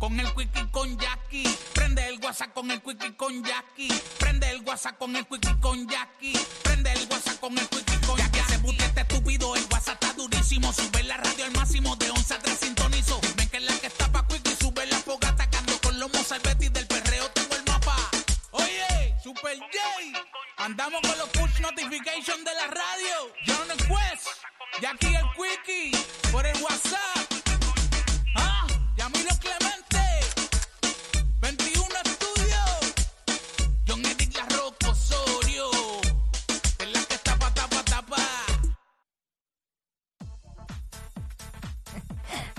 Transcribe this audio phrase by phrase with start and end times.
[0.00, 1.46] con el quickie con Jackie.
[1.74, 3.92] Prende el WhatsApp con el quickie con Jackie.
[4.18, 6.32] Prende el WhatsApp con el quickie con Jackie.
[6.62, 8.38] Prende el WhatsApp con el quickie con Jackie.
[8.38, 10.72] Ya que se buque este estúpido, el WhatsApp está durísimo.
[10.72, 13.20] Sube la radio al máximo de 11 a 3 sintonizo.
[13.36, 14.56] Ven que es la que está pa' quickie.
[14.56, 17.28] Sube la foga atacando con los Mozalbetti del perreo.
[17.32, 17.96] Tengo el mapa.
[18.52, 20.26] Oye, Super J.
[20.56, 23.16] Andamos con los push notification de la radio.
[23.46, 24.28] John Quest.
[24.80, 25.92] Jackie el quickie.
[26.32, 27.28] Por el WhatsApp.
[28.36, 29.59] Ah, Yamilo Clemente.
[29.59, 29.59] 21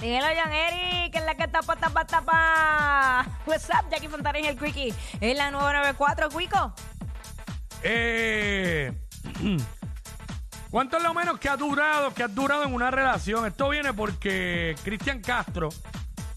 [0.02, 3.26] Dímelo, John Eric, que es la que tapa, tapa, tapa.
[3.46, 4.94] What's up, Jackie Fontanes y el Quickie.
[5.20, 6.74] Es la 994, Quico.
[7.84, 8.92] Eh,
[10.72, 13.46] ¿Cuánto es lo menos que ha durado, que ha durado en una relación?
[13.46, 15.70] Esto viene porque Cristian Castro,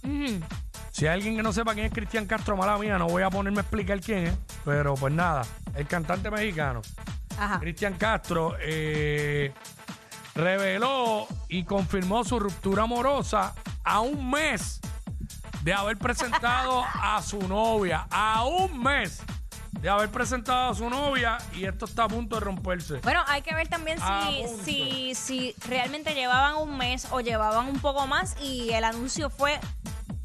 [0.03, 0.41] Ujú.
[0.91, 3.31] si hay alguien que no sepa quién es Cristian Castro, mala mía, no voy a
[3.31, 4.35] ponerme a explicar quién es,
[4.65, 5.43] pero pues nada,
[5.75, 6.83] el cantante mexicano.
[7.39, 7.61] Ajá.
[7.61, 9.53] Cristian Castro eh,
[10.35, 13.55] reveló y confirmó su ruptura amorosa
[13.85, 14.81] a un mes
[15.63, 18.07] de haber presentado a su novia.
[18.11, 19.23] A un mes
[19.81, 22.95] de haber presentado a su novia y esto está a punto de romperse.
[23.03, 24.65] Bueno, hay que ver también A si, punto.
[24.65, 29.61] si, si realmente llevaban un mes o llevaban un poco más y el anuncio fue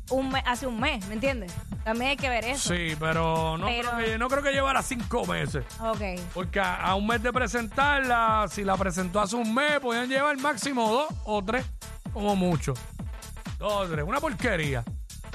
[0.10, 1.54] un mes, hace un mes, ¿me entiendes?
[1.84, 2.74] También hay que ver eso.
[2.74, 5.66] Sí, pero no, Pero- Creo, que, no creo que llevara cinco meses.
[5.82, 6.02] Ok.
[6.34, 10.38] Porque a, a un mes de presentarla, si la presentó hace un mes, podían llevar
[10.38, 11.66] máximo dos o tres,
[12.14, 12.74] como mucho.
[13.58, 14.06] Dos o tres.
[14.08, 14.84] Una porquería.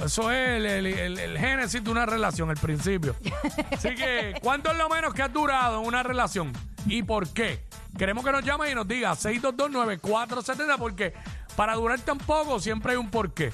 [0.05, 3.15] Eso es el, el- el- el génesis de una relación, el principio.
[3.73, 6.53] Así que, ¿cuánto es lo menos que has durado en una relación?
[6.87, 7.65] ¿Y por qué?
[7.97, 11.15] Queremos que nos llame y nos diga 6229470 porque
[11.57, 13.53] para durar tan poco siempre hay un porqué.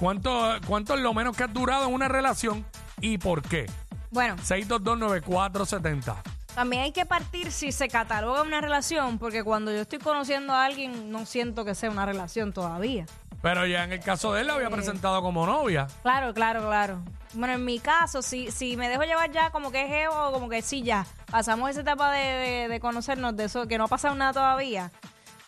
[0.00, 2.64] ¿Cuánto, ¿Cuánto es lo menos que has durado en una relación
[3.00, 3.66] y por qué?
[4.10, 6.14] Bueno, 6229470.
[6.54, 10.64] también hay que partir si se cataloga una relación, porque cuando yo estoy conociendo a
[10.64, 13.06] alguien, no siento que sea una relación todavía.
[13.42, 15.86] Pero ya en el caso de él la había presentado como novia.
[16.02, 17.02] Claro, claro, claro.
[17.34, 20.48] Bueno, en mi caso, si, si me dejo llevar ya como que es geo, como
[20.48, 21.06] que sí, ya.
[21.30, 24.90] Pasamos esa etapa de, de- de conocernos, de eso, que no ha pasado nada todavía.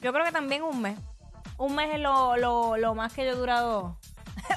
[0.00, 0.98] Yo creo que también un mes.
[1.56, 3.96] Un mes es lo, lo, lo más que yo he durado.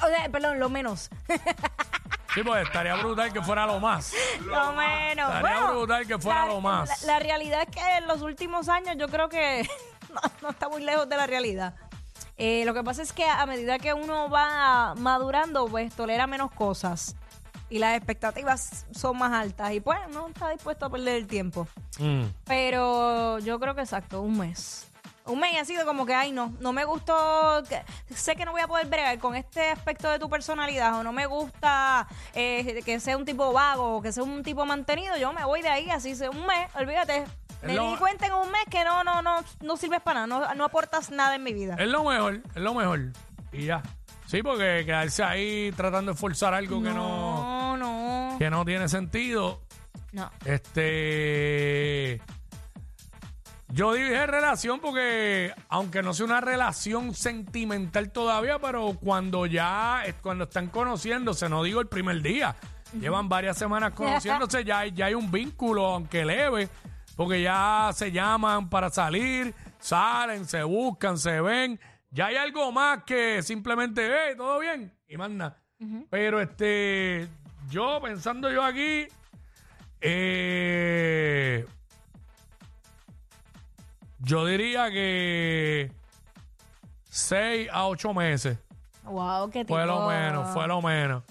[0.02, 1.10] O sea, perdón, lo menos.
[2.34, 4.14] Sí, pues estaría brutal que fuera lo más.
[4.44, 5.34] lo menos.
[5.34, 7.02] Estaría Bueno, brutal que fuera la- lo más.
[7.02, 9.68] La, la realidad es que en los últimos años yo creo que
[10.14, 11.74] no, no está muy lejos de la realidad.
[12.38, 16.50] Eh, lo que pasa es que a medida que uno va madurando, pues tolera menos
[16.52, 17.16] cosas.
[17.68, 19.72] Y las expectativas son más altas.
[19.72, 21.68] Y pues no está dispuesto a perder el tiempo.
[21.98, 22.24] Mm.
[22.46, 24.90] Pero yo creo que exacto, un mes.
[25.26, 27.82] Un mes ha sido como que, ay, no, no me gustó, que-
[28.14, 31.12] sé que no voy a poder bregar con este aspecto de tu personalidad o no
[31.12, 35.32] me gusta eh, que sea un tipo vago o que sea un tipo mantenido, yo
[35.32, 37.24] me voy de ahí, así sea un mes, olvídate.
[37.62, 40.48] Me lo- di cuenta en un mes que no, no, no, no sirves para nada,
[40.48, 41.76] no, no aportas nada en mi vida.
[41.78, 43.00] Es lo mejor, es lo mejor.
[43.52, 43.80] Y ya.
[44.26, 48.88] Sí, porque quedarse ahí tratando de forzar algo que no, No, no, que no tiene
[48.88, 49.60] sentido.
[50.12, 50.30] no.
[50.44, 52.20] Este.
[53.72, 60.44] Yo dije relación porque, aunque no sea una relación sentimental todavía, pero cuando ya, cuando
[60.44, 62.54] están conociéndose, no digo el primer día,
[63.00, 66.68] llevan varias semanas conociéndose, ya, hay- ya hay un vínculo, aunque leve,
[67.16, 71.80] porque ya se llaman para salir, salen, se buscan, se ven,
[72.10, 75.56] ya hay algo más que simplemente, hey, todo bien, y manda.
[76.10, 77.26] Pero este,
[77.70, 79.06] yo pensando yo aquí,
[80.02, 81.64] eh,
[84.22, 85.90] yo diría que
[87.10, 88.58] 6 a 8 meses.
[89.04, 89.74] Wow, qué tipo.
[89.74, 91.22] Fue lo menos, fue lo menos.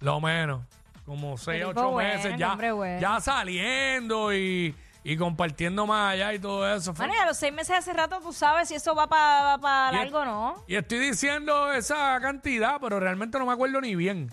[0.00, 0.62] Lo menos.
[1.04, 3.00] Como 6 a tipo 8 bueno, meses ya, bueno.
[3.00, 6.92] ya saliendo y, y compartiendo más allá y todo eso.
[6.94, 10.20] Bueno, a los seis meses hace rato tú sabes si eso va para Y- largo
[10.20, 10.64] o no.
[10.68, 14.30] Y estoy diciendo esa cantidad, pero realmente no me acuerdo ni bien.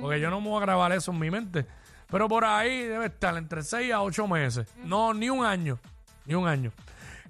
[0.00, 1.66] Porque yo no me voy a grabar eso en mi mente.
[2.08, 4.68] Pero por ahí debe estar entre 6 a 8 meses.
[4.84, 5.78] No, ni un año.
[6.26, 6.70] Ni un año.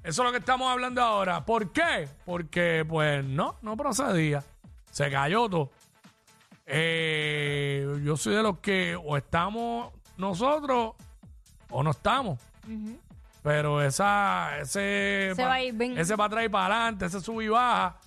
[0.02, 1.44] Eso es lo que estamos hablando ahora.
[1.44, 2.08] ¿Por qué?
[2.24, 4.42] Porque, pues, no, no procedía.
[4.90, 5.70] Se cayó todo.
[6.66, 10.94] Eh, yo soy de los que o estamos nosotros
[11.70, 12.38] o no estamos.
[13.42, 15.98] Pero esa, ese, Se va a ir bien.
[15.98, 17.98] ese para atrás y para adelante, ese sub y baja,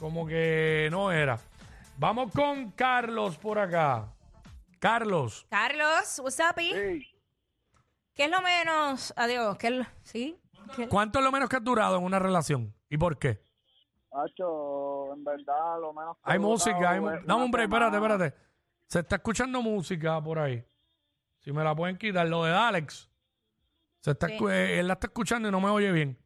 [0.00, 1.38] como que no era.
[1.98, 4.06] Vamos con Carlos por acá.
[4.78, 6.56] Carlos, Carlos, what's up?
[6.56, 7.04] ¿Qué
[8.24, 9.12] es lo menos?
[9.16, 10.36] Adiós, ¿qué es lo- ¿Sí?
[10.76, 12.74] ¿Qué- ¿cuánto es lo menos que has durado en una relación?
[12.88, 13.40] ¿Y por qué?
[14.10, 16.16] Hacho, en verdad lo menos...
[16.16, 18.34] que Hay he música, durado hay mu- es una un break, espérate, espérate.
[18.86, 20.64] Se está escuchando música por ahí.
[21.40, 23.10] Si me la pueden quitar, lo de Alex.
[24.00, 26.18] Se está, escu- eh, él la está escuchando y no me oye bien.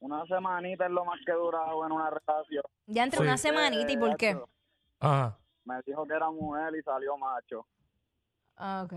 [0.00, 2.64] Una semanita es lo más que he durado en una relación.
[2.86, 3.22] Ya entre Sí.
[3.22, 4.40] una semanita, ¿y por qué?
[4.98, 5.38] Ajá.
[5.64, 7.66] Me dijo que era mujer y salió macho.
[8.56, 8.92] Ah, ok.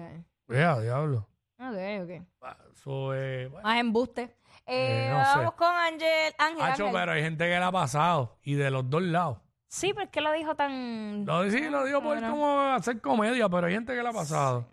[0.49, 1.27] Ya, diablo.
[1.59, 2.27] Ok, ok.
[2.41, 3.49] Ah, Eso es.
[3.51, 3.63] bueno.
[3.67, 4.35] Más embuste.
[4.65, 5.37] Eh, Eh, no sé.
[5.39, 6.33] vamos con Ángel.
[6.37, 6.99] Ángel, Hacho, Ángel.
[7.01, 9.37] pero hay gente que la ha pasado y de los dos lados.
[9.67, 11.25] Sí, pero es que lo dijo tan...
[11.25, 12.29] Lo, sí, lo digo por Bueno.
[12.31, 14.65] como hacer comedia, pero hay gente que la ha pasado.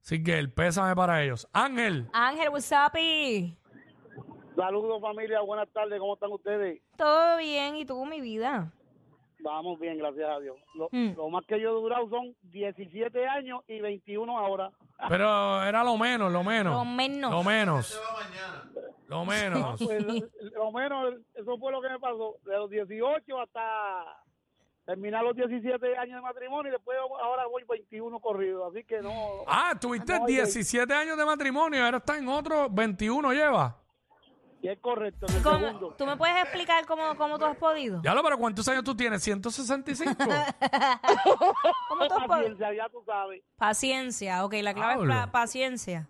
[0.00, 1.48] Así que el pésame para ellos.
[1.52, 2.96] Ángel, Ángel, what's up?
[2.98, 3.56] y?
[4.56, 6.80] Saludos familia, buenas tardes, ¿cómo están ustedes?
[6.96, 8.72] Todo bien, ¿y tú, mi vida?
[9.40, 10.56] Vamos bien, gracias a Dios.
[10.74, 11.14] Lo, Mm.
[11.16, 14.70] lo más que yo he durado son 17 años y 21 ahora.
[15.08, 16.74] pero era lo menos, lo menos.
[16.74, 17.30] Lo menos.
[17.30, 18.00] Lo menos.
[19.08, 19.80] Lo menos.
[19.86, 20.04] Pues
[20.54, 22.36] lo, menos, eso fue lo que me pasó.
[22.44, 24.04] De los 18 hasta
[24.84, 28.70] terminar los 17 años de matrimonio y después ahora voy 21 corridos.
[28.74, 29.12] Así que no.
[29.46, 33.76] Ah, tuviste 17 años de matrimonio, ahora está en otro 21 lleva.
[34.60, 35.94] Y es correcto, en el ¿Cómo- segundo.
[35.96, 38.02] ¿Tú me puedes explicar cómo, cómo tú has podido?
[38.02, 39.22] Ya lo, pero ¿cuántos años tú tienes?
[39.26, 40.16] ¿165?
[41.88, 42.28] ¿Cómo tú has podido?
[42.28, 43.42] Paciencia, ya tú sabes.
[43.56, 46.08] Paciencia, ok, la clave es paciencia.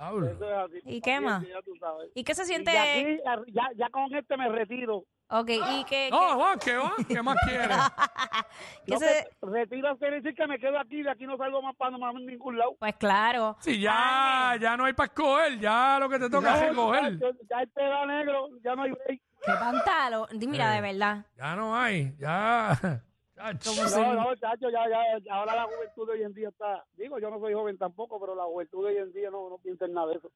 [0.00, 0.26] Hablo.
[0.30, 0.80] Eso es así.
[0.86, 1.34] ¿Y qué más?
[1.40, 2.10] Paciencia, Ya tú sabes.
[2.14, 2.78] ¿Y qué se Y siente?
[2.78, 3.20] aquí,
[3.52, 5.04] ya, ya con este me retiro.
[5.32, 6.92] Ok, ¿y qué, No, va, ¿qué va?
[7.06, 7.68] ¿Qué más quieres?
[8.86, 11.62] qué No, se- que retiro quiere decir que me quedo aquí, de aquí no salgo
[11.62, 12.74] más para más en ningún lado.
[12.78, 13.56] Pues claro.
[13.60, 17.18] Si ya, ya no hay para escoger, ya lo que te toca es recoger.
[17.20, 19.20] Ya, este va negro, ya no hay break.
[19.44, 20.26] ¿Qué pantalón?
[20.38, 20.76] Di, Mira, Eh.
[20.76, 21.26] de verdad.
[21.36, 22.70] Ya no hay, ya.
[23.42, 27.30] No, no, chacho, ya, ya, ahora la juventud de hoy en día está, digo, yo
[27.30, 29.92] no soy joven tampoco, pero la juventud de hoy en día no, no piensa en
[29.94, 30.30] nada de eso.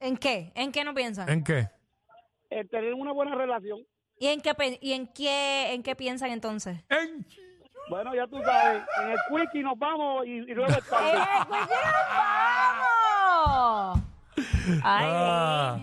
[0.00, 0.52] ¿En qué?
[0.54, 1.28] ¿En qué no piensan?
[1.28, 1.68] ¿En qué?
[2.50, 3.80] El tener una buena relación,
[4.18, 6.82] ¿Y en qué, pe- y en qué, en qué piensan entonces?
[6.88, 7.26] En
[7.90, 11.18] bueno, ya tú sabes, en el quickie nos vamos y, y luego es tarde.
[11.18, 12.08] ¡Eh, pues ya nos
[13.36, 14.00] vamos!
[14.82, 15.78] Ay, Ah.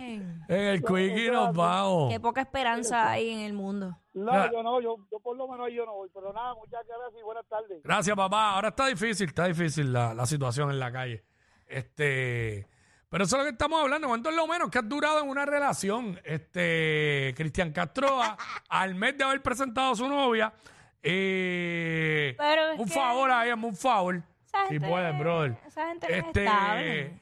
[0.53, 2.11] En el quickie nos vamos.
[2.11, 3.97] qué poca esperanza hay en el mundo.
[4.13, 6.85] No, yo no, yo, yo por lo menos ahí yo no voy, pero nada, muchas
[6.87, 7.81] gracias y buenas tardes.
[7.83, 8.51] Gracias, papá.
[8.55, 11.23] Ahora está difícil, está difícil la, la situación en la calle.
[11.65, 12.67] Este,
[13.09, 14.07] pero eso es lo que estamos hablando.
[14.07, 16.19] ¿Cuánto es lo menos que has durado en una relación?
[16.23, 18.37] Este, Cristian Castro, a-
[18.69, 20.53] al mes de haber presentado a su novia,
[21.01, 24.15] eh, Pero es un que- favor ahí, hazme un favor.
[24.45, 25.57] Esa Si gente- puedes, brother.
[25.65, 27.19] esa gente no es Este, estable.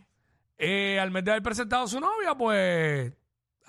[0.57, 3.13] eh, al mes de haber presentado a su novia, pues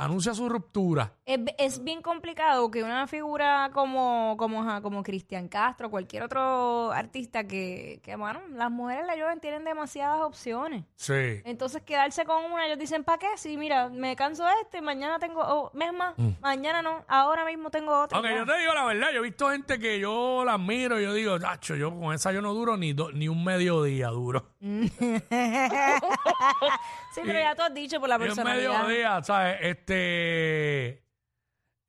[0.04, 1.12] anuncia su ruptura.
[1.25, 7.44] Es, es bien complicado que una figura como como como Cristian Castro, cualquier otro artista
[7.44, 10.84] que, que bueno, las mujeres la llueven tienen demasiadas opciones.
[10.96, 11.40] Sí.
[11.44, 13.28] Entonces quedarse con una, ellos dicen, ¿para qué?
[13.37, 17.70] Si mira, me canso de este, mañana tengo, oh, es más, mañana no, ahora mismo
[17.70, 18.19] tengo otro.
[18.19, 21.05] Aunque yo te digo la verdad, yo he visto gente que yo la admiro y
[21.05, 24.46] yo digo, Nacho, yo con esa yo no duro ni, do- ni un mediodía duro.
[27.14, 28.82] Sí, pero ya tú has dicho por la un personalidad.
[28.84, 29.58] mediodía, ¿sabes?
[29.60, 31.04] Este.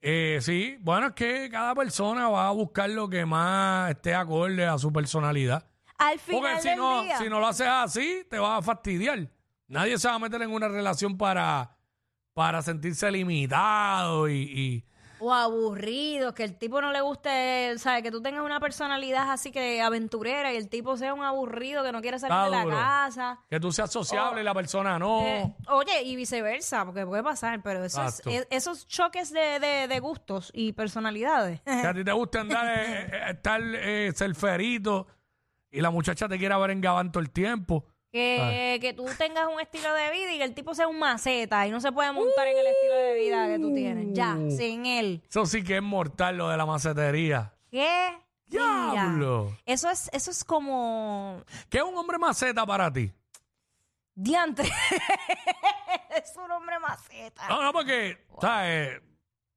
[0.01, 4.65] eh, sí, bueno, es que cada persona va a buscar lo que más esté acorde
[4.65, 5.65] a su personalidad.
[5.97, 7.17] Al Porque final si del no, día.
[7.17, 9.29] si no lo haces así, te vas a fastidiar.
[9.67, 11.77] Nadie se va a meter en una relación para,
[12.33, 14.85] para sentirse limitado y, y-
[15.25, 18.03] O aburrido, que el tipo no le guste, ¿sabes?
[18.03, 21.93] Que tú tengas una personalidad así que aventurera y el tipo sea un aburrido que
[21.93, 22.75] no quiere salir Está de la duro.
[22.75, 23.39] casa.
[23.49, 25.21] que tú seas sociable y la persona no.
[25.21, 28.29] Eh, oye, y viceversa, porque puede pasar, pero eso es- Exacto.
[28.31, 31.61] es- esos choques de, de- de gustos y personalidades.
[31.61, 35.07] que a ti te guste andar, eh, eh, estar eh, ser ferito
[35.71, 37.85] y la muchacha te quiera ver en gabán todo el tiempo.
[38.13, 41.65] Que, que tú tengas un estilo de vida y que el tipo sea un maceta
[41.67, 44.05] y no se puede montar en el estilo de vida que tú tienes.
[44.13, 44.51] Ya, Uh.
[44.55, 45.23] sin él.
[45.27, 47.53] Eso sí que es mortal lo de la macetería.
[47.71, 48.15] ¿Qué?
[48.45, 49.57] ¡Diablo!
[49.65, 53.11] Eso es, eso es como ¿Qué es un hombre maceta para ti?
[54.15, 54.69] diantre.
[56.15, 57.47] es un hombre maceta.
[57.49, 59.01] No, no, porque, ¿sabes?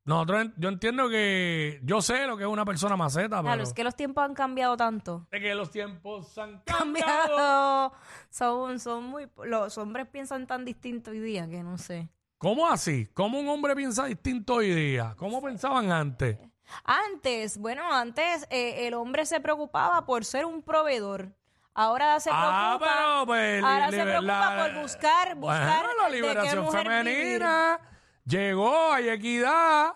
[0.06, 3.62] Nosotros, en- yo entiendo que yo sé lo que es una persona maceta, Claro, pero
[3.64, 5.26] es que los tiempos han cambiado tanto.
[5.30, 7.16] de que los tiempos han cambiado.
[7.18, 7.92] Cambiado.
[8.30, 9.28] Son, son muy.
[9.44, 12.08] Los hombres piensan tan distinto hoy día que no sé.
[12.38, 13.06] ¿Cómo así?
[13.14, 15.14] ¿Cómo un hombre piensa distinto hoy día?
[15.18, 16.38] ¿Cómo pensaban antes?
[16.84, 21.32] Antes, bueno, antes eh, el hombre se preocupaba por ser un proveedor.
[21.74, 23.00] Ahora se Ah, preocupa.
[23.02, 26.64] pero pues ahora se liber- preocupa la- por buscar, buscar Bueno, la de qué liberación
[26.64, 27.80] mujer femenina
[28.26, 29.94] llegó, hay equidad.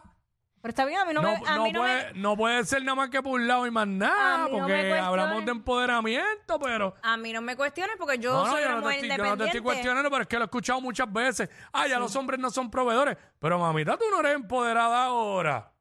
[0.62, 2.36] Pero está bien, a mí no, No, me, a no mí no puede, me, no
[2.36, 4.74] puede ser nada más que por un lado y más nada, A mí no me
[4.74, 6.94] porque hablamos de empoderamiento, pero...
[7.02, 8.94] a mí no me cuestiones porque yo No, no, soy yo una no, te mujer
[8.96, 9.44] estoy, yo no te independiente.
[9.46, 11.48] estoy cuestionando, pero es que lo he escuchado muchas veces.
[11.72, 13.16] Ah, ya los hombres no son proveedores.
[13.38, 15.72] Pero mamita, tú no eres empoderada ahora.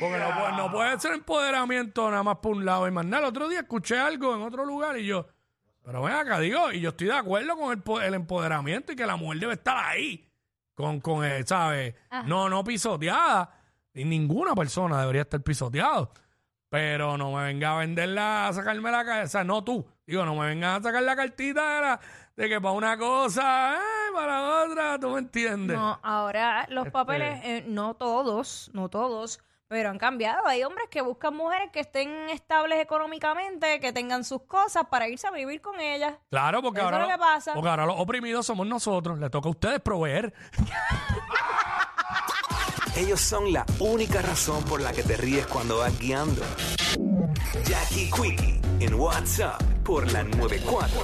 [0.00, 3.24] Porque no, puede- no puede ser empoderamiento nada más por un lado y más nada.
[3.24, 5.26] El otro día escuché algo en otro lugar y yo,
[5.84, 8.96] pero ven acá, digo, y yo estoy de acuerdo con el, po- el empoderamiento y
[8.96, 10.26] que la mujer debe estar ahí,
[10.74, 11.94] con, con el, ¿sabes?
[12.26, 13.50] No, no pisoteada.
[13.92, 16.10] Y ninguna persona debería estar pisoteado.
[16.68, 19.86] Pero no me venga a venderla, a sacarme la cabeza, no tú.
[20.06, 22.00] Digo, no me vengas a sacar la cartita de, la-
[22.36, 25.76] de que para una cosa, eh, para otra, tú me entiendes.
[25.76, 29.40] No, ahora los Este- papeles, eh, no todos, no todos,
[29.74, 30.46] pero han cambiado.
[30.46, 35.26] Hay hombres que buscan mujeres que estén estables económicamente, que tengan sus cosas para irse
[35.26, 36.14] a vivir con ellas.
[36.30, 37.54] Claro, porque Eso ahora, es lo lo- que pasa.
[37.54, 39.18] porque ahora los oprimidos somos nosotros.
[39.18, 40.32] Le toca a ustedes proveer.
[42.96, 46.40] Ellos son la única razón por la que te ríes cuando vas guiando.
[47.64, 51.00] Jackie Quickie en WhatsApp por la 94.